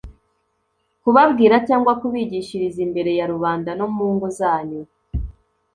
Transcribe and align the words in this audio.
kubabwira 1.03 1.55
cyangwa 1.67 1.91
kubigishiriza 2.01 2.79
imbere 2.85 3.11
ya 3.19 3.25
rubanda 3.31 3.71
no 3.79 3.87
mu 3.95 4.07
ngo 4.15 4.27
zanyu. 4.39 4.81